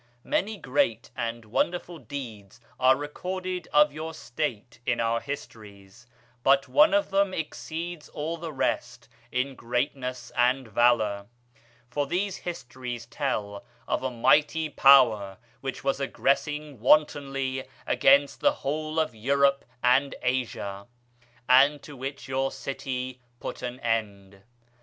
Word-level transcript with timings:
Many 0.23 0.57
great 0.57 1.11
and 1.15 1.45
wonderful 1.45 1.99
deeds 1.99 2.59
are 2.79 2.95
recorded 2.95 3.67
of 3.71 3.93
your 3.93 4.15
State 4.15 4.79
in 4.83 4.99
our 4.99 5.19
histories; 5.19 6.07
but 6.41 6.67
one 6.67 6.95
of 6.95 7.11
them 7.11 7.35
exceeds 7.35 8.09
all 8.09 8.37
the 8.37 8.51
rest 8.51 9.07
in 9.31 9.53
greatness 9.53 10.31
and 10.35 10.67
valor; 10.67 11.27
for 11.87 12.07
these 12.07 12.37
histories 12.37 13.05
tell 13.05 13.63
of 13.87 14.01
a 14.01 14.09
mighty 14.09 14.69
power 14.69 15.37
which 15.59 15.83
was 15.83 15.99
aggressing 15.99 16.79
wantonly 16.79 17.65
against 17.85 18.39
the 18.39 18.53
whole 18.53 18.97
of 18.99 19.13
Europe 19.13 19.63
and 19.83 20.15
Asia, 20.23 20.87
and 21.47 21.83
to 21.83 21.95
which 21.95 22.27
your 22.27 22.51
city 22.51 23.19
put 23.39 23.61
an 23.61 23.79
end. 23.81 24.41